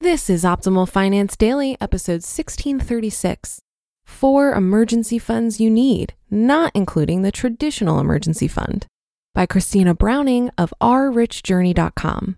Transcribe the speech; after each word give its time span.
This 0.00 0.30
is 0.30 0.44
Optimal 0.44 0.88
Finance 0.88 1.36
Daily, 1.36 1.76
episode 1.80 2.22
1636. 2.22 3.60
Four 4.04 4.54
emergency 4.54 5.18
funds 5.18 5.60
you 5.60 5.70
need, 5.70 6.14
not 6.30 6.70
including 6.74 7.22
the 7.22 7.32
traditional 7.32 8.00
emergency 8.00 8.48
fund, 8.48 8.86
by 9.34 9.44
Christina 9.44 9.94
Browning 9.94 10.50
of 10.56 10.72
ourrichjourney.com. 10.80 12.36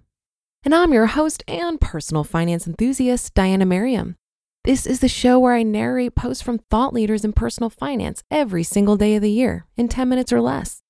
And 0.64 0.74
I'm 0.74 0.92
your 0.92 1.06
host 1.06 1.44
and 1.46 1.80
personal 1.80 2.24
finance 2.24 2.66
enthusiast, 2.66 3.34
Diania 3.34 3.66
Merriam. 3.66 4.16
This 4.64 4.86
is 4.86 5.00
the 5.00 5.08
show 5.08 5.38
where 5.38 5.54
I 5.54 5.62
narrate 5.62 6.14
posts 6.14 6.42
from 6.42 6.58
thought 6.58 6.92
leaders 6.92 7.24
in 7.24 7.32
personal 7.32 7.70
finance 7.70 8.22
every 8.30 8.62
single 8.62 8.98
day 8.98 9.16
of 9.16 9.22
the 9.22 9.30
year 9.30 9.64
in 9.78 9.88
10 9.88 10.06
minutes 10.06 10.34
or 10.34 10.42
less. 10.42 10.82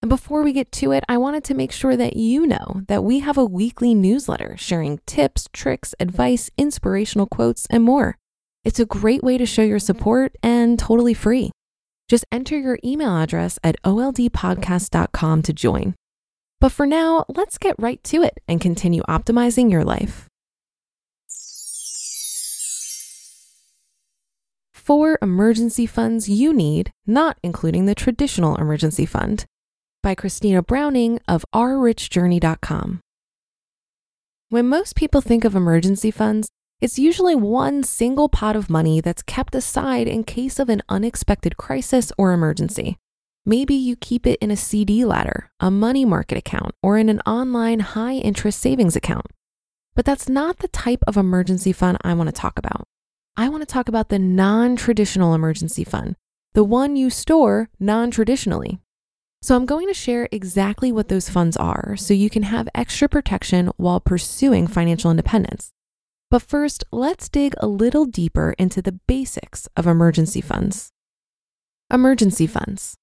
And 0.00 0.08
before 0.08 0.44
we 0.44 0.52
get 0.52 0.70
to 0.72 0.92
it, 0.92 1.02
I 1.08 1.18
wanted 1.18 1.42
to 1.44 1.54
make 1.54 1.72
sure 1.72 1.96
that 1.96 2.14
you 2.14 2.46
know 2.46 2.82
that 2.86 3.02
we 3.02 3.18
have 3.18 3.36
a 3.36 3.44
weekly 3.44 3.96
newsletter 3.96 4.56
sharing 4.56 5.00
tips, 5.06 5.48
tricks, 5.52 5.92
advice, 5.98 6.50
inspirational 6.56 7.26
quotes, 7.26 7.66
and 7.66 7.82
more. 7.82 8.16
It's 8.64 8.78
a 8.78 8.86
great 8.86 9.24
way 9.24 9.38
to 9.38 9.46
show 9.46 9.62
your 9.62 9.80
support 9.80 10.36
and 10.40 10.78
totally 10.78 11.14
free. 11.14 11.50
Just 12.08 12.26
enter 12.30 12.56
your 12.56 12.78
email 12.84 13.16
address 13.16 13.58
at 13.64 13.82
oldpodcast.com 13.82 15.42
to 15.42 15.52
join. 15.52 15.96
But 16.60 16.70
for 16.70 16.86
now, 16.86 17.24
let's 17.28 17.58
get 17.58 17.74
right 17.76 18.02
to 18.04 18.22
it 18.22 18.38
and 18.46 18.60
continue 18.60 19.02
optimizing 19.08 19.68
your 19.68 19.82
life. 19.82 20.28
Four 24.86 25.18
emergency 25.20 25.84
funds 25.84 26.28
you 26.28 26.54
need, 26.54 26.92
not 27.08 27.36
including 27.42 27.86
the 27.86 27.94
traditional 27.94 28.54
emergency 28.54 29.04
fund, 29.04 29.44
by 30.00 30.14
Christina 30.14 30.62
Browning 30.62 31.18
of 31.26 31.44
ourrichjourney.com. 31.52 33.00
When 34.48 34.68
most 34.68 34.94
people 34.94 35.20
think 35.20 35.44
of 35.44 35.56
emergency 35.56 36.12
funds, 36.12 36.48
it's 36.80 37.00
usually 37.00 37.34
one 37.34 37.82
single 37.82 38.28
pot 38.28 38.54
of 38.54 38.70
money 38.70 39.00
that's 39.00 39.24
kept 39.24 39.56
aside 39.56 40.06
in 40.06 40.22
case 40.22 40.60
of 40.60 40.68
an 40.68 40.82
unexpected 40.88 41.56
crisis 41.56 42.12
or 42.16 42.32
emergency. 42.32 42.96
Maybe 43.44 43.74
you 43.74 43.96
keep 43.96 44.24
it 44.24 44.38
in 44.40 44.52
a 44.52 44.56
CD 44.56 45.04
ladder, 45.04 45.50
a 45.58 45.68
money 45.68 46.04
market 46.04 46.38
account, 46.38 46.76
or 46.80 46.96
in 46.96 47.08
an 47.08 47.20
online 47.26 47.80
high 47.80 48.14
interest 48.14 48.60
savings 48.60 48.94
account. 48.94 49.26
But 49.96 50.04
that's 50.04 50.28
not 50.28 50.58
the 50.58 50.68
type 50.68 51.02
of 51.08 51.16
emergency 51.16 51.72
fund 51.72 51.98
I 52.02 52.14
want 52.14 52.28
to 52.28 52.32
talk 52.32 52.56
about. 52.56 52.86
I 53.38 53.50
want 53.50 53.60
to 53.60 53.66
talk 53.66 53.88
about 53.88 54.08
the 54.08 54.18
non 54.18 54.76
traditional 54.76 55.34
emergency 55.34 55.84
fund, 55.84 56.16
the 56.54 56.64
one 56.64 56.96
you 56.96 57.10
store 57.10 57.68
non 57.78 58.10
traditionally. 58.10 58.80
So, 59.42 59.54
I'm 59.54 59.66
going 59.66 59.88
to 59.88 59.94
share 59.94 60.26
exactly 60.32 60.90
what 60.90 61.08
those 61.08 61.28
funds 61.28 61.56
are 61.56 61.96
so 61.96 62.14
you 62.14 62.30
can 62.30 62.44
have 62.44 62.68
extra 62.74 63.08
protection 63.08 63.70
while 63.76 64.00
pursuing 64.00 64.66
financial 64.66 65.10
independence. 65.10 65.70
But 66.30 66.42
first, 66.42 66.82
let's 66.90 67.28
dig 67.28 67.54
a 67.58 67.66
little 67.66 68.06
deeper 68.06 68.54
into 68.58 68.80
the 68.80 68.98
basics 69.06 69.68
of 69.76 69.86
emergency 69.86 70.40
funds. 70.40 70.90
Emergency 71.92 72.46
funds. 72.46 72.96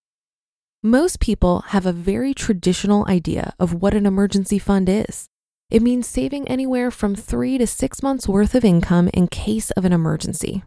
Most 0.82 1.20
people 1.20 1.62
have 1.68 1.86
a 1.86 1.94
very 1.94 2.34
traditional 2.34 3.06
idea 3.08 3.54
of 3.60 3.76
what 3.76 3.94
an 3.94 4.06
emergency 4.06 4.60
fund 4.60 4.90
is. 4.90 5.30
It 5.74 5.82
means 5.82 6.06
saving 6.06 6.48
anywhere 6.48 6.92
from 6.92 7.16
three 7.16 7.58
to 7.58 7.66
six 7.66 8.04
months 8.04 8.28
worth 8.28 8.54
of 8.54 8.64
income 8.64 9.10
in 9.12 9.28
case 9.28 9.72
of 9.72 9.86
an 9.86 9.92
emergency. 9.92 10.62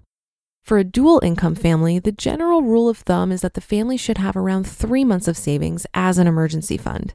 For 0.65 0.78
a 0.78 0.84
dual 0.84 1.21
income 1.22 1.55
family, 1.55 2.00
the 2.00 2.11
general 2.11 2.62
rule 2.62 2.89
of 2.89 2.99
thumb 2.99 3.31
is 3.31 3.43
that 3.43 3.55
the 3.55 3.61
family 3.61 3.97
should 3.97 4.19
have 4.19 4.37
around 4.37 4.67
three 4.67 5.05
months 5.05 5.28
of 5.28 5.37
savings 5.37 5.87
as 5.94 6.19
an 6.19 6.27
emergency 6.27 6.77
fund. 6.77 7.15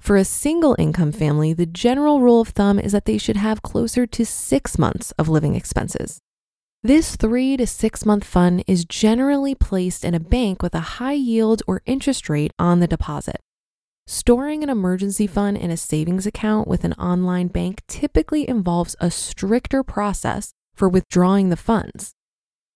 For 0.00 0.16
a 0.16 0.24
single 0.24 0.76
income 0.78 1.10
family, 1.10 1.52
the 1.52 1.66
general 1.66 2.20
rule 2.20 2.40
of 2.40 2.50
thumb 2.50 2.78
is 2.78 2.92
that 2.92 3.06
they 3.06 3.18
should 3.18 3.38
have 3.38 3.60
closer 3.60 4.06
to 4.06 4.24
six 4.24 4.78
months 4.78 5.10
of 5.18 5.28
living 5.28 5.56
expenses. 5.56 6.20
This 6.84 7.16
three 7.16 7.56
to 7.56 7.66
six 7.66 8.06
month 8.06 8.22
fund 8.22 8.62
is 8.68 8.84
generally 8.84 9.56
placed 9.56 10.04
in 10.04 10.14
a 10.14 10.20
bank 10.20 10.62
with 10.62 10.76
a 10.76 11.00
high 11.02 11.18
yield 11.18 11.60
or 11.66 11.82
interest 11.86 12.28
rate 12.28 12.52
on 12.60 12.78
the 12.78 12.86
deposit. 12.86 13.40
Storing 14.14 14.62
an 14.62 14.68
emergency 14.68 15.26
fund 15.26 15.56
in 15.56 15.70
a 15.70 15.76
savings 15.78 16.26
account 16.26 16.68
with 16.68 16.84
an 16.84 16.92
online 16.92 17.48
bank 17.48 17.80
typically 17.88 18.46
involves 18.46 18.94
a 19.00 19.10
stricter 19.10 19.82
process 19.82 20.52
for 20.74 20.86
withdrawing 20.86 21.48
the 21.48 21.56
funds. 21.56 22.12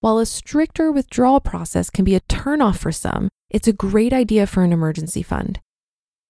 While 0.01 0.17
a 0.17 0.25
stricter 0.25 0.91
withdrawal 0.91 1.41
process 1.41 1.91
can 1.91 2.07
be 2.07 2.15
a 2.15 2.23
turnoff 2.23 2.79
for 2.79 2.91
some, 2.91 3.29
it's 3.51 3.69
a 3.69 3.75
great 3.75 4.15
idea 4.15 4.47
for 4.47 4.63
an 4.63 4.73
emergency 4.73 5.23
fund. 5.23 5.61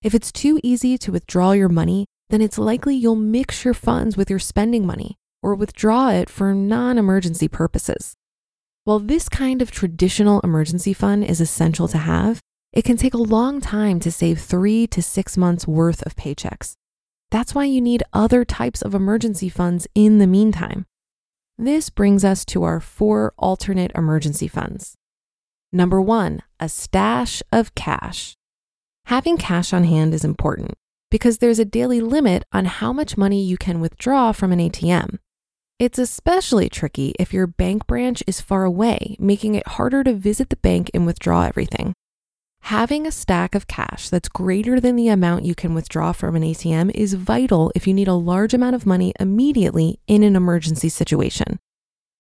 If 0.03 0.13
it's 0.13 0.33
too 0.33 0.59
easy 0.65 0.99
to 0.99 1.13
withdraw 1.13 1.53
your 1.53 1.69
money, 1.69 2.07
then 2.31 2.41
it's 2.43 2.59
likely 2.59 2.97
you'll 2.97 3.15
mix 3.15 3.65
your 3.65 3.75
funds 3.75 4.17
with 4.17 4.29
your 4.29 4.41
spending 4.41 4.85
money 4.85 5.15
or 5.41 5.55
withdraw 5.55 6.11
it 6.11 6.29
for 6.29 6.53
non 6.53 6.99
emergency 6.99 7.47
purposes. 7.47 8.17
While 8.83 8.99
this 8.99 9.29
kind 9.29 9.63
of 9.63 9.71
traditional 9.71 10.41
emergency 10.41 10.93
fund 10.93 11.23
is 11.23 11.41
essential 11.41 11.87
to 11.87 11.99
have, 11.99 12.41
it 12.77 12.85
can 12.85 12.99
take 12.99 13.15
a 13.15 13.17
long 13.17 13.59
time 13.59 13.99
to 13.99 14.13
save 14.13 14.39
three 14.39 14.87
to 14.87 15.01
six 15.01 15.39
months 15.39 15.67
worth 15.67 16.05
of 16.05 16.15
paychecks. 16.15 16.75
That's 17.31 17.55
why 17.55 17.65
you 17.65 17.81
need 17.81 18.03
other 18.13 18.45
types 18.45 18.83
of 18.83 18.95
emergency 18.95 19.49
funds 19.49 19.89
in 19.95 20.19
the 20.19 20.27
meantime. 20.27 20.85
This 21.57 21.89
brings 21.89 22.23
us 22.23 22.45
to 22.45 22.65
our 22.65 22.79
four 22.81 23.33
alternate 23.39 23.93
emergency 23.95 24.47
funds. 24.47 24.95
Number 25.73 26.03
one, 26.03 26.43
a 26.61 26.69
stash 26.69 27.43
of 27.51 27.75
cash. 27.75 28.37
Having 29.07 29.39
cash 29.39 29.73
on 29.73 29.85
hand 29.85 30.13
is 30.13 30.23
important 30.23 30.75
because 31.11 31.39
there's 31.39 31.59
a 31.59 31.65
daily 31.65 32.03
limit 32.03 32.45
on 32.53 32.67
how 32.67 32.93
much 32.93 33.17
money 33.17 33.43
you 33.43 33.57
can 33.57 33.81
withdraw 33.81 34.33
from 34.33 34.53
an 34.53 34.59
ATM. 34.59 35.19
It's 35.79 35.99
especially 35.99 36.69
tricky 36.69 37.15
if 37.19 37.33
your 37.33 37.47
bank 37.47 37.87
branch 37.87 38.23
is 38.27 38.43
far 38.43 38.65
away, 38.65 39.17
making 39.19 39.55
it 39.55 39.67
harder 39.67 40.05
to 40.05 40.13
visit 40.13 40.51
the 40.51 40.57
bank 40.57 40.91
and 40.93 41.07
withdraw 41.07 41.45
everything. 41.45 41.95
Having 42.67 43.07
a 43.07 43.13
stack 43.13 43.55
of 43.55 43.69
cash 43.69 44.09
that's 44.09 44.29
greater 44.29 44.81
than 44.81 44.97
the 44.97 45.07
amount 45.07 45.45
you 45.45 45.55
can 45.55 45.73
withdraw 45.73 46.11
from 46.11 46.35
an 46.35 46.43
ATM 46.43 46.91
is 46.97 47.15
vital 47.15 47.71
if 47.77 47.87
you 47.87 47.95
need 47.95 48.09
a 48.09 48.15
large 48.15 48.53
amount 48.55 48.75
of 48.75 48.85
money 48.85 49.15
immediately 49.21 50.01
in 50.09 50.25
an 50.25 50.35
emergency 50.35 50.89
situation. 50.89 51.61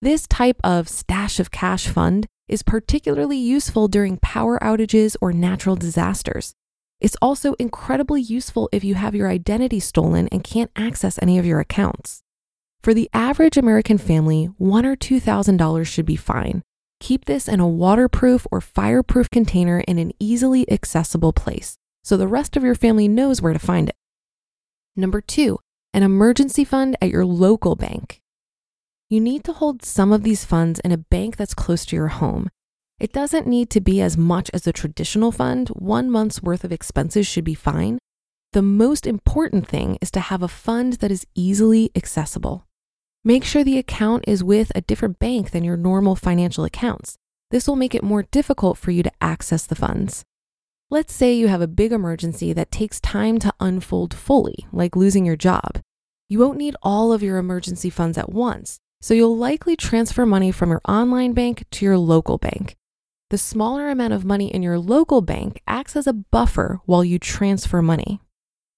This 0.00 0.24
type 0.28 0.60
of 0.62 0.88
stash 0.88 1.40
of 1.40 1.50
cash 1.50 1.88
fund 1.88 2.28
is 2.46 2.62
particularly 2.62 3.36
useful 3.36 3.88
during 3.88 4.18
power 4.18 4.56
outages 4.60 5.16
or 5.20 5.32
natural 5.32 5.74
disasters. 5.74 6.54
It's 7.00 7.16
also 7.20 7.54
incredibly 7.54 8.22
useful 8.22 8.68
if 8.70 8.84
you 8.84 8.94
have 8.94 9.16
your 9.16 9.28
identity 9.28 9.80
stolen 9.80 10.28
and 10.28 10.44
can't 10.44 10.70
access 10.76 11.18
any 11.20 11.40
of 11.40 11.44
your 11.44 11.58
accounts. 11.58 12.22
For 12.84 12.94
the 12.94 13.10
average 13.12 13.56
American 13.56 13.98
family, 13.98 14.44
one 14.58 14.86
or 14.86 14.94
two 14.94 15.18
thousand 15.18 15.56
dollars 15.56 15.88
should 15.88 16.06
be 16.06 16.14
fine, 16.14 16.62
Keep 17.00 17.26
this 17.26 17.48
in 17.48 17.60
a 17.60 17.68
waterproof 17.68 18.46
or 18.50 18.60
fireproof 18.60 19.30
container 19.30 19.80
in 19.80 19.98
an 19.98 20.12
easily 20.18 20.70
accessible 20.70 21.32
place 21.32 21.76
so 22.06 22.16
the 22.16 22.28
rest 22.28 22.56
of 22.56 22.62
your 22.62 22.76
family 22.76 23.08
knows 23.08 23.42
where 23.42 23.52
to 23.52 23.58
find 23.58 23.88
it. 23.88 23.96
Number 24.94 25.20
two, 25.20 25.58
an 25.92 26.04
emergency 26.04 26.64
fund 26.64 26.96
at 27.02 27.10
your 27.10 27.26
local 27.26 27.74
bank. 27.74 28.20
You 29.10 29.20
need 29.20 29.42
to 29.42 29.52
hold 29.52 29.84
some 29.84 30.12
of 30.12 30.22
these 30.22 30.44
funds 30.44 30.78
in 30.84 30.92
a 30.92 30.98
bank 30.98 31.36
that's 31.36 31.52
close 31.52 31.84
to 31.86 31.96
your 31.96 32.06
home. 32.06 32.48
It 33.00 33.12
doesn't 33.12 33.48
need 33.48 33.70
to 33.70 33.80
be 33.80 34.00
as 34.00 34.16
much 34.16 34.52
as 34.54 34.68
a 34.68 34.72
traditional 34.72 35.32
fund, 35.32 35.68
one 35.70 36.08
month's 36.08 36.44
worth 36.44 36.62
of 36.62 36.70
expenses 36.70 37.26
should 37.26 37.42
be 37.42 37.54
fine. 37.54 37.98
The 38.52 38.62
most 38.62 39.04
important 39.04 39.66
thing 39.66 39.98
is 40.00 40.12
to 40.12 40.20
have 40.20 40.44
a 40.44 40.48
fund 40.48 40.94
that 40.94 41.10
is 41.10 41.26
easily 41.34 41.90
accessible. 41.96 42.65
Make 43.26 43.42
sure 43.42 43.64
the 43.64 43.76
account 43.76 44.22
is 44.28 44.44
with 44.44 44.70
a 44.76 44.82
different 44.82 45.18
bank 45.18 45.50
than 45.50 45.64
your 45.64 45.76
normal 45.76 46.14
financial 46.14 46.62
accounts. 46.62 47.16
This 47.50 47.66
will 47.66 47.74
make 47.74 47.92
it 47.92 48.04
more 48.04 48.22
difficult 48.22 48.78
for 48.78 48.92
you 48.92 49.02
to 49.02 49.10
access 49.20 49.66
the 49.66 49.74
funds. 49.74 50.22
Let's 50.90 51.12
say 51.12 51.34
you 51.34 51.48
have 51.48 51.60
a 51.60 51.66
big 51.66 51.90
emergency 51.90 52.52
that 52.52 52.70
takes 52.70 53.00
time 53.00 53.40
to 53.40 53.52
unfold 53.58 54.14
fully, 54.14 54.68
like 54.70 54.94
losing 54.94 55.26
your 55.26 55.34
job. 55.34 55.80
You 56.28 56.38
won't 56.38 56.56
need 56.56 56.76
all 56.84 57.12
of 57.12 57.20
your 57.20 57.38
emergency 57.38 57.90
funds 57.90 58.16
at 58.16 58.32
once, 58.32 58.78
so 59.00 59.12
you'll 59.12 59.36
likely 59.36 59.74
transfer 59.74 60.24
money 60.24 60.52
from 60.52 60.70
your 60.70 60.80
online 60.86 61.32
bank 61.32 61.64
to 61.72 61.84
your 61.84 61.98
local 61.98 62.38
bank. 62.38 62.76
the 63.30 63.38
smaller 63.38 63.88
amount 63.88 64.12
of 64.12 64.24
money 64.24 64.54
in 64.54 64.62
your 64.62 64.78
local 64.78 65.20
bank 65.20 65.60
acts 65.66 65.96
as 65.96 66.06
a 66.06 66.12
buffer 66.12 66.80
while 66.86 67.04
you 67.04 67.18
transfer 67.18 67.82
money. 67.82 68.20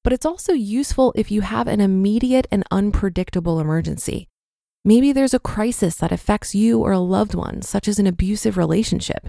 But 0.02 0.12
it's 0.14 0.24
also 0.24 0.52
useful 0.54 1.12
if 1.16 1.30
you 1.30 1.42
have 1.42 1.68
an 1.68 1.80
immediate 1.80 2.46
and 2.50 2.64
unpredictable 2.70 3.60
emergency. 3.60 4.26
Maybe 4.88 5.12
there's 5.12 5.34
a 5.34 5.38
crisis 5.38 5.96
that 5.96 6.12
affects 6.12 6.54
you 6.54 6.80
or 6.80 6.92
a 6.92 6.98
loved 6.98 7.34
one, 7.34 7.60
such 7.60 7.88
as 7.88 7.98
an 7.98 8.06
abusive 8.06 8.56
relationship. 8.56 9.28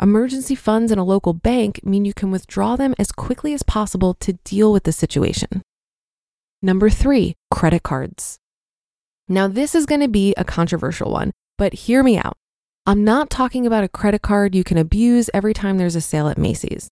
Emergency 0.00 0.54
funds 0.54 0.92
in 0.92 0.98
a 1.00 1.02
local 1.02 1.32
bank 1.32 1.84
mean 1.84 2.04
you 2.04 2.14
can 2.14 2.30
withdraw 2.30 2.76
them 2.76 2.94
as 3.00 3.10
quickly 3.10 3.52
as 3.52 3.64
possible 3.64 4.14
to 4.14 4.34
deal 4.44 4.72
with 4.72 4.84
the 4.84 4.92
situation. 4.92 5.60
Number 6.62 6.88
three, 6.88 7.34
credit 7.50 7.82
cards. 7.82 8.38
Now, 9.26 9.48
this 9.48 9.74
is 9.74 9.86
going 9.86 10.02
to 10.02 10.08
be 10.08 10.34
a 10.36 10.44
controversial 10.44 11.10
one, 11.10 11.32
but 11.58 11.72
hear 11.72 12.04
me 12.04 12.16
out. 12.16 12.36
I'm 12.86 13.02
not 13.02 13.28
talking 13.28 13.66
about 13.66 13.82
a 13.82 13.88
credit 13.88 14.22
card 14.22 14.54
you 14.54 14.62
can 14.62 14.78
abuse 14.78 15.28
every 15.34 15.52
time 15.52 15.78
there's 15.78 15.96
a 15.96 16.00
sale 16.00 16.28
at 16.28 16.38
Macy's. 16.38 16.88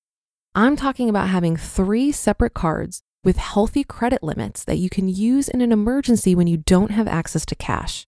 I'm 0.56 0.74
talking 0.74 1.08
about 1.08 1.28
having 1.28 1.56
three 1.56 2.10
separate 2.10 2.54
cards 2.54 3.02
with 3.24 3.36
healthy 3.36 3.84
credit 3.84 4.22
limits 4.22 4.64
that 4.64 4.78
you 4.78 4.88
can 4.88 5.08
use 5.08 5.48
in 5.48 5.60
an 5.60 5.72
emergency 5.72 6.34
when 6.34 6.46
you 6.46 6.58
don't 6.58 6.90
have 6.90 7.08
access 7.08 7.44
to 7.46 7.54
cash. 7.54 8.06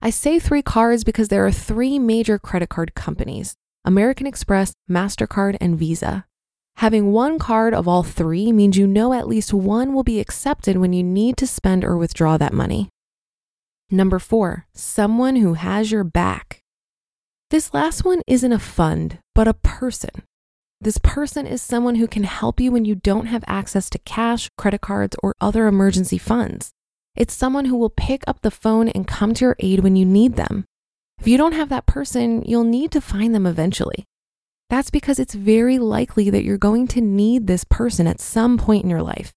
I 0.00 0.10
say 0.10 0.38
three 0.38 0.62
cards 0.62 1.04
because 1.04 1.28
there 1.28 1.44
are 1.46 1.52
three 1.52 1.98
major 1.98 2.38
credit 2.38 2.68
card 2.68 2.94
companies 2.94 3.54
American 3.84 4.26
Express, 4.26 4.72
MasterCard, 4.90 5.56
and 5.60 5.78
Visa. 5.78 6.26
Having 6.76 7.12
one 7.12 7.38
card 7.38 7.74
of 7.74 7.88
all 7.88 8.02
three 8.02 8.52
means 8.52 8.76
you 8.76 8.86
know 8.86 9.12
at 9.12 9.26
least 9.26 9.52
one 9.52 9.94
will 9.94 10.04
be 10.04 10.20
accepted 10.20 10.76
when 10.76 10.92
you 10.92 11.02
need 11.02 11.36
to 11.38 11.46
spend 11.46 11.84
or 11.84 11.96
withdraw 11.96 12.36
that 12.36 12.52
money. 12.52 12.88
Number 13.90 14.18
four, 14.18 14.66
someone 14.74 15.36
who 15.36 15.54
has 15.54 15.90
your 15.90 16.04
back. 16.04 16.60
This 17.50 17.72
last 17.72 18.04
one 18.04 18.20
isn't 18.26 18.52
a 18.52 18.58
fund, 18.58 19.18
but 19.34 19.48
a 19.48 19.54
person. 19.54 20.10
This 20.80 20.98
person 20.98 21.44
is 21.44 21.60
someone 21.60 21.96
who 21.96 22.06
can 22.06 22.22
help 22.22 22.60
you 22.60 22.70
when 22.70 22.84
you 22.84 22.94
don't 22.94 23.26
have 23.26 23.42
access 23.48 23.90
to 23.90 23.98
cash, 23.98 24.48
credit 24.56 24.80
cards, 24.80 25.16
or 25.24 25.34
other 25.40 25.66
emergency 25.66 26.18
funds. 26.18 26.70
It's 27.16 27.34
someone 27.34 27.64
who 27.64 27.76
will 27.76 27.90
pick 27.90 28.22
up 28.28 28.42
the 28.42 28.52
phone 28.52 28.88
and 28.88 29.04
come 29.04 29.34
to 29.34 29.44
your 29.44 29.56
aid 29.58 29.80
when 29.80 29.96
you 29.96 30.06
need 30.06 30.36
them. 30.36 30.66
If 31.18 31.26
you 31.26 31.36
don't 31.36 31.54
have 31.54 31.68
that 31.70 31.86
person, 31.86 32.44
you'll 32.44 32.62
need 32.62 32.92
to 32.92 33.00
find 33.00 33.34
them 33.34 33.44
eventually. 33.44 34.04
That's 34.70 34.90
because 34.90 35.18
it's 35.18 35.34
very 35.34 35.80
likely 35.80 36.30
that 36.30 36.44
you're 36.44 36.56
going 36.56 36.86
to 36.88 37.00
need 37.00 37.48
this 37.48 37.64
person 37.64 38.06
at 38.06 38.20
some 38.20 38.56
point 38.56 38.84
in 38.84 38.90
your 38.90 39.02
life. 39.02 39.32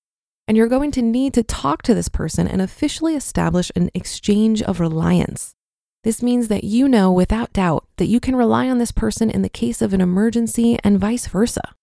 And 0.48 0.56
you're 0.56 0.68
going 0.68 0.92
to 0.92 1.02
need 1.02 1.34
to 1.34 1.44
talk 1.44 1.82
to 1.84 1.96
this 1.96 2.10
person 2.10 2.48
and 2.48 2.62
officially 2.62 3.16
establish 3.16 3.72
an 3.76 3.90
exchange 3.96 4.62
of 4.62 4.80
reliance. 4.80 5.56
This 6.04 6.24
means 6.24 6.48
that 6.48 6.64
you 6.64 6.88
know 6.88 7.12
without 7.12 7.54
doubt 7.54 7.86
that 7.98 8.08
you 8.08 8.20
can 8.20 8.36
rely 8.36 8.68
on 8.68 8.80
this 8.80 8.92
person 8.92 9.30
in 9.30 9.44
the 9.44 9.50
case 9.50 9.82
of 9.82 9.94
an 9.94 10.02
emergency 10.02 10.80
and 10.84 11.00
vice 11.00 11.28
versa. 11.28 11.76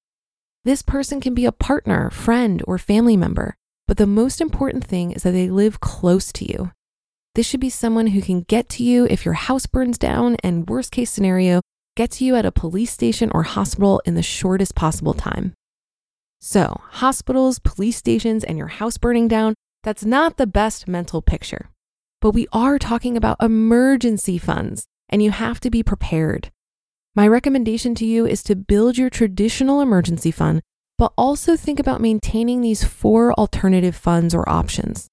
This 0.65 0.83
person 0.83 1.21
can 1.21 1.35
be 1.35 1.45
a 1.45 1.53
partner, 1.53 2.11
friend, 2.11 2.63
or 2.67 2.79
family 2.79 3.17
member, 3.17 3.55
but 3.87 3.97
the 3.97 4.07
most 4.07 4.41
important 4.41 4.85
thing 4.85 5.13
is 5.13 5.23
that 5.23 5.31
they 5.31 5.49
live 5.49 5.81
close 5.81 6.33
to 6.33 6.45
you. 6.45 6.73
This 7.37 7.47
should 7.47 7.61
be 7.61 7.71
someone 7.71 8.09
who 8.09 8.21
can 8.21 8.41
get 8.41 8.69
to 8.71 8.83
you 8.83 9.07
if 9.09 9.25
your 9.25 9.35
house 9.35 9.67
burns 9.67 9.99
down, 9.99 10.37
and 10.43 10.69
worst 10.69 10.91
case 10.91 11.11
scenario, 11.11 11.61
get 11.97 12.11
to 12.13 12.25
you 12.25 12.35
at 12.35 12.45
a 12.45 12.51
police 12.51 12.91
station 12.91 13.31
or 13.33 13.45
hospital 13.45 14.03
in 14.05 14.17
the 14.17 14.23
shortest 14.23 14.75
possible 14.75 15.15
time. 15.15 15.55
So, 16.41 16.81
hospitals, 16.91 17.61
police 17.61 17.97
stations, 17.97 18.43
and 18.43 18.59
your 18.59 18.67
house 18.67 18.99
burning 18.99 19.29
down, 19.29 19.55
that's 19.85 20.05
not 20.05 20.37
the 20.37 20.47
best 20.49 20.89
mental 20.89 21.23
picture. 21.23 21.71
But 22.21 22.33
we 22.33 22.49
are 22.53 22.79
talking 22.79 23.17
about 23.17 23.43
emergency 23.43 24.39
funds, 24.39 24.87
and 25.09 25.23
you 25.23 25.31
have 25.31 25.61
to 25.61 25.71
be 25.71 25.83
prepared. 25.83 26.51
My 27.15 27.27
recommendation 27.29 27.95
to 27.97 28.05
you 28.05 28.27
is 28.27 28.43
to 28.45 28.57
build 28.57 28.99
your 28.99 29.11
traditional 29.11 29.81
emergency 29.81 30.31
fund, 30.31 30.63
but 30.97 31.13
also 31.17 31.57
think 31.57 31.79
about 31.79 32.01
maintaining 32.01 32.61
these 32.61 32.83
four 32.83 33.33
alternative 33.35 33.95
funds 33.95 34.35
or 34.35 34.49
options. 34.49 35.09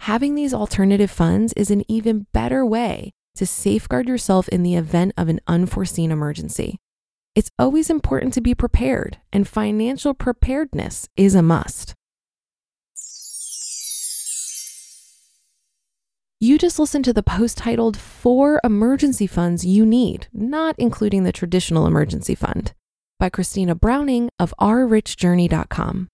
Having 0.00 0.34
these 0.34 0.52
alternative 0.52 1.10
funds 1.10 1.54
is 1.54 1.70
an 1.70 1.82
even 1.90 2.26
better 2.32 2.64
way 2.64 3.12
to 3.36 3.46
safeguard 3.46 4.06
yourself 4.06 4.48
in 4.48 4.62
the 4.62 4.74
event 4.74 5.12
of 5.16 5.28
an 5.28 5.40
unforeseen 5.46 6.10
emergency. 6.10 6.76
It's 7.34 7.50
always 7.58 7.90
important 7.90 8.34
to 8.34 8.40
be 8.40 8.54
prepared, 8.54 9.18
and 9.32 9.48
financial 9.48 10.14
preparedness 10.14 11.08
is 11.16 11.34
a 11.34 11.42
must. 11.42 11.94
You 16.44 16.58
just 16.58 16.78
listened 16.78 17.06
to 17.06 17.14
the 17.14 17.22
post 17.22 17.56
titled 17.56 17.96
Four 17.96 18.60
Emergency 18.62 19.26
Funds 19.26 19.64
You 19.64 19.86
Need, 19.86 20.28
not 20.30 20.74
including 20.76 21.24
the 21.24 21.32
traditional 21.32 21.86
emergency 21.86 22.34
fund, 22.34 22.74
by 23.18 23.30
Christina 23.30 23.74
Browning 23.74 24.28
of 24.38 24.52
ourrichjourney.com. 24.60 26.08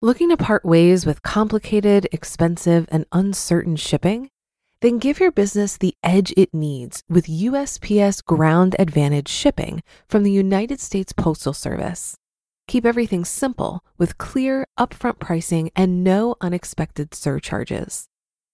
Looking 0.00 0.28
to 0.28 0.36
part 0.36 0.64
ways 0.64 1.04
with 1.04 1.24
complicated, 1.24 2.06
expensive, 2.12 2.86
and 2.92 3.04
uncertain 3.10 3.74
shipping? 3.74 4.30
Then 4.80 4.98
give 5.00 5.18
your 5.18 5.32
business 5.32 5.76
the 5.76 5.96
edge 6.04 6.32
it 6.36 6.54
needs 6.54 7.02
with 7.08 7.26
USPS 7.26 8.24
Ground 8.24 8.76
Advantage 8.78 9.28
shipping 9.28 9.82
from 10.06 10.22
the 10.22 10.30
United 10.30 10.78
States 10.78 11.12
Postal 11.12 11.52
Service. 11.52 12.16
Keep 12.68 12.86
everything 12.86 13.24
simple 13.24 13.82
with 13.98 14.18
clear, 14.18 14.68
upfront 14.78 15.18
pricing 15.18 15.72
and 15.74 16.04
no 16.04 16.36
unexpected 16.40 17.12
surcharges. 17.12 18.06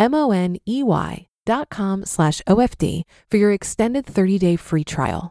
M 0.00 0.14
O 0.14 0.30
N 0.30 0.56
E 0.66 0.82
Y 0.82 1.28
dot 1.44 1.68
com 1.68 2.06
slash 2.06 2.40
OFD 2.48 3.02
for 3.30 3.36
your 3.36 3.52
extended 3.52 4.06
30 4.06 4.38
day 4.38 4.56
free 4.56 4.82
trial. 4.82 5.30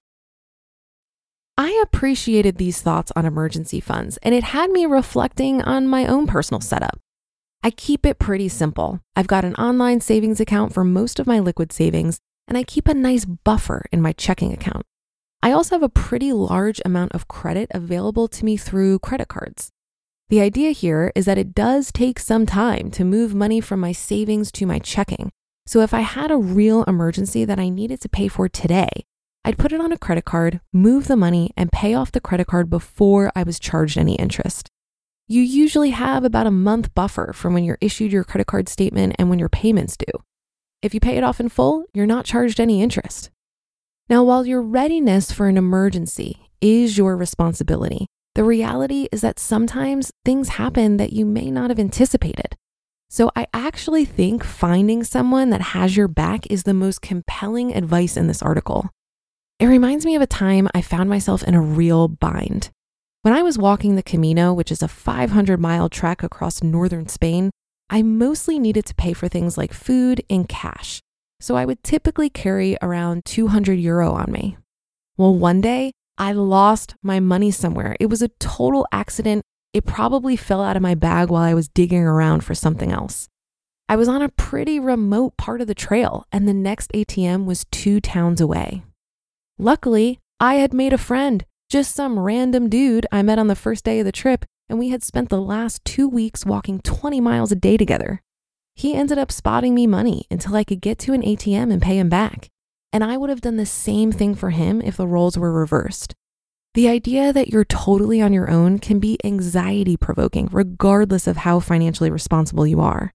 I 1.58 1.82
appreciated 1.84 2.58
these 2.58 2.80
thoughts 2.80 3.12
on 3.16 3.26
emergency 3.26 3.80
funds, 3.80 4.18
and 4.22 4.36
it 4.36 4.44
had 4.44 4.70
me 4.70 4.86
reflecting 4.86 5.62
on 5.64 5.88
my 5.88 6.06
own 6.06 6.28
personal 6.28 6.62
setup. 6.62 7.00
I 7.64 7.72
keep 7.72 8.06
it 8.06 8.20
pretty 8.20 8.48
simple. 8.48 9.02
I've 9.16 9.28
got 9.28 9.44
an 9.44 9.56
online 9.56 10.02
savings 10.02 10.40
account 10.40 10.74
for 10.74 10.84
most 10.84 11.20
of 11.20 11.28
my 11.28 11.40
liquid 11.40 11.74
savings, 11.74 12.20
and 12.48 12.56
I 12.58 12.64
keep 12.64 12.88
a 12.88 12.94
nice 12.94 13.26
buffer 13.26 13.86
in 13.92 14.02
my 14.02 14.14
checking 14.14 14.54
account. 14.54 14.86
I 15.42 15.52
also 15.52 15.76
have 15.76 15.84
a 15.84 15.90
pretty 15.90 16.32
large 16.32 16.80
amount 16.86 17.14
of 17.14 17.28
credit 17.28 17.72
available 17.74 18.28
to 18.28 18.46
me 18.46 18.56
through 18.56 19.00
credit 19.00 19.30
cards. 19.30 19.72
The 20.30 20.42
idea 20.42 20.70
here 20.72 21.12
is 21.16 21.26
that 21.26 21.40
it 21.40 21.56
does 21.56 21.92
take 21.92 22.20
some 22.20 22.46
time 22.46 22.92
to 22.92 23.04
move 23.04 23.34
money 23.34 23.60
from 23.60 23.80
my 23.80 23.92
savings 23.92 24.52
to 24.52 24.68
my 24.68 24.78
checking. 24.78 25.32
So 25.66 25.80
if 25.80 25.92
I 25.92 26.02
had 26.02 26.30
a 26.30 26.38
real 26.38 26.84
emergency 26.84 27.46
that 27.46 27.58
I 27.58 27.70
needed 27.70 28.00
to 28.02 28.10
pay 28.10 28.28
for 28.28 28.48
today, 28.48 28.90
I'd 29.44 29.58
put 29.58 29.74
it 29.74 29.82
on 29.82 29.92
a 29.92 29.98
credit 29.98 30.26
card, 30.26 30.62
move 30.72 31.08
the 31.08 31.16
money, 31.16 31.50
and 31.58 31.72
pay 31.72 31.96
off 31.96 32.12
the 32.12 32.22
credit 32.22 32.46
card 32.46 32.70
before 32.70 33.32
I 33.36 33.42
was 33.42 33.60
charged 33.60 33.98
any 33.98 34.16
interest. 34.16 34.70
you 35.28 35.42
usually 35.42 35.92
have 35.92 36.24
about 36.24 36.48
a 36.48 36.52
month 36.52 36.94
buffer 36.96 37.34
from 37.34 37.54
when 37.54 37.64
you're 37.64 37.78
issued 37.82 38.12
your 38.12 38.24
credit 38.24 38.46
card 38.46 38.68
statement 38.68 39.16
and 39.18 39.30
when 39.30 39.40
your 39.40 39.50
payments 39.50 39.96
due. 39.96 40.24
If 40.82 40.94
you 40.94 41.00
pay 41.00 41.18
it 41.18 41.24
off 41.24 41.40
in 41.40 41.50
full, 41.50 41.86
you're 41.94 42.08
not 42.08 42.26
charged 42.26 42.60
any 42.60 42.82
interest. 42.82 43.30
Now, 44.10 44.24
while 44.24 44.46
your 44.46 44.62
readiness 44.62 45.32
for 45.32 45.48
an 45.48 45.58
emergency 45.58 46.50
is 46.62 46.98
your 46.98 47.16
responsibility, 47.16 48.08
the 48.40 48.46
reality 48.46 49.10
is 49.12 49.20
that 49.20 49.38
sometimes 49.38 50.14
things 50.24 50.48
happen 50.48 50.96
that 50.96 51.12
you 51.12 51.26
may 51.26 51.52
not 51.52 51.70
have 51.70 51.78
anticipated. 51.78 52.56
So, 53.10 53.30
I 53.36 53.48
actually 53.54 54.06
think 54.06 54.46
finding 54.46 55.04
someone 55.04 55.50
that 55.50 55.60
has 55.76 55.98
your 55.98 56.08
back 56.08 56.50
is 56.50 56.64
the 56.64 56.74
most 56.74 57.02
compelling 57.02 57.76
advice 57.76 58.16
in 58.16 58.28
this 58.28 58.42
article. 58.42 58.92
It 59.60 59.66
reminds 59.66 60.06
me 60.06 60.16
of 60.16 60.22
a 60.22 60.26
time 60.26 60.70
I 60.74 60.82
found 60.82 61.10
myself 61.10 61.44
in 61.44 61.54
a 61.54 61.60
real 61.62 62.08
bind. 62.08 62.70
When 63.24 63.34
I 63.34 63.42
was 63.42 63.58
walking 63.58 63.98
the 63.98 64.02
Camino, 64.02 64.54
which 64.54 64.72
is 64.72 64.82
a 64.82 64.88
500 64.88 65.60
mile 65.60 65.90
trek 65.90 66.24
across 66.24 66.64
northern 66.64 67.10
Spain, 67.10 67.52
I 67.90 68.04
mostly 68.04 68.58
needed 68.58 68.86
to 68.86 68.96
pay 68.96 69.12
for 69.12 69.28
things 69.28 69.58
like 69.58 69.74
food 69.74 70.24
in 70.30 70.46
cash. 70.46 71.02
So 71.42 71.58
I 71.58 71.66
would 71.66 71.84
typically 71.84 72.30
carry 72.30 72.78
around 72.82 73.26
200 73.26 73.74
euro 73.74 74.14
on 74.14 74.32
me. 74.32 74.56
Well, 75.18 75.36
one 75.36 75.60
day 75.60 75.92
I 76.20 76.34
lost 76.34 76.96
my 77.02 77.22
money 77.22 77.50
somewhere. 77.50 77.96
It 77.98 78.08
was 78.08 78.22
a 78.22 78.28
total 78.40 78.86
accident. 78.92 79.42
It 79.74 79.86
probably 79.86 80.36
fell 80.36 80.62
out 80.62 80.76
of 80.76 80.82
my 80.82 80.94
bag 80.94 81.30
while 81.30 81.44
I 81.44 81.54
was 81.54 81.70
digging 81.70 82.04
around 82.04 82.44
for 82.44 82.54
something 82.54 82.92
else. 82.92 83.30
I 83.88 83.96
was 83.96 84.10
on 84.10 84.22
a 84.22 84.30
pretty 84.30 84.82
remote 84.82 85.38
part 85.38 85.62
of 85.62 85.68
the 85.68 85.74
trail, 85.74 86.26
and 86.30 86.46
the 86.46 86.54
next 86.54 86.92
ATM 86.92 87.46
was 87.46 87.66
two 87.72 88.02
towns 88.02 88.42
away. 88.42 88.84
Luckily, 89.58 90.20
I 90.42 90.56
had 90.56 90.74
made 90.74 90.92
a 90.92 90.98
friend, 90.98 91.46
just 91.70 91.96
some 91.96 92.20
random 92.20 92.68
dude 92.68 93.08
I 93.14 93.22
met 93.22 93.40
on 93.40 93.48
the 93.48 93.56
first 93.56 93.86
day 93.86 94.00
of 94.00 94.06
the 94.06 94.12
trip, 94.12 94.44
and 94.68 94.78
we 94.78 94.90
had 94.90 95.04
spent 95.04 95.30
the 95.30 95.42
last 95.42 95.84
two 95.86 96.10
weeks 96.10 96.46
walking 96.46 96.82
20 96.82 97.22
miles 97.22 97.54
a 97.54 97.56
day 97.56 97.78
together. 97.78 98.22
He 98.76 98.94
ended 98.94 99.18
up 99.18 99.32
spotting 99.32 99.74
me 99.74 99.88
money 99.88 100.26
until 100.30 100.56
I 100.56 100.66
could 100.66 100.82
get 100.82 101.00
to 101.00 101.14
an 101.14 101.22
ATM 101.22 101.72
and 101.72 101.82
pay 101.82 101.98
him 101.98 102.10
back. 102.10 102.50
And 102.92 103.04
I 103.04 103.18
would 103.18 103.30
have 103.30 103.42
done 103.42 103.58
the 103.58 103.66
same 103.66 104.12
thing 104.12 104.36
for 104.36 104.50
him 104.50 104.82
if 104.82 104.98
the 104.98 105.08
roles 105.08 105.38
were 105.38 105.52
reversed. 105.52 106.14
The 106.74 106.88
idea 106.88 107.34
that 107.34 107.50
you're 107.50 107.66
totally 107.66 108.22
on 108.22 108.34
your 108.34 108.50
own 108.50 108.80
can 108.80 109.00
be 109.00 109.18
anxiety 109.24 109.98
provoking, 109.98 110.50
regardless 110.52 111.28
of 111.28 111.38
how 111.38 111.60
financially 111.60 112.10
responsible 112.10 112.68
you 112.68 112.80
are. 112.80 113.12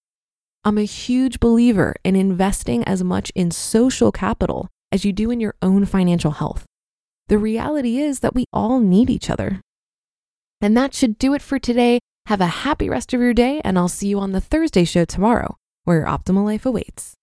I'm 0.65 0.79
a 0.79 0.83
huge 0.83 1.41
believer 1.41 1.95
in 2.05 2.17
investing 2.17 2.85
as 2.85 3.05
much 3.05 3.31
in 3.35 3.51
social 3.51 4.11
capital 4.11 4.69
as 4.91 5.05
you 5.05 5.13
do 5.13 5.31
in 5.31 5.41
your 5.41 5.55
own 5.61 5.85
financial 5.85 6.33
health. 6.33 6.65
The 7.29 7.39
reality 7.39 7.99
is 7.99 8.21
that 8.21 8.35
we 8.35 8.47
all 8.53 8.81
need 8.81 9.11
each 9.11 9.31
other. 9.31 9.61
And 10.61 10.77
that 10.77 10.95
should 10.95 11.19
do 11.19 11.35
it 11.35 11.43
for 11.43 11.59
today. 11.59 12.01
Have 12.27 12.41
a 12.41 12.47
happy 12.47 12.89
rest 12.89 13.13
of 13.13 13.21
your 13.21 13.35
day, 13.35 13.61
and 13.65 13.79
I'll 13.79 13.89
see 13.89 14.09
you 14.09 14.19
on 14.19 14.33
the 14.33 14.41
Thursday 14.41 14.85
show 14.85 15.05
tomorrow, 15.05 15.57
where 15.85 15.99
your 15.99 16.07
optimal 16.07 16.45
life 16.45 16.65
awaits. 16.65 17.15